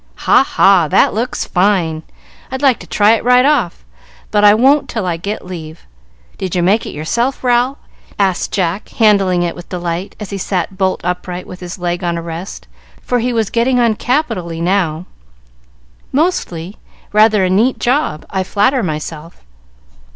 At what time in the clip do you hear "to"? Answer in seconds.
2.79-2.87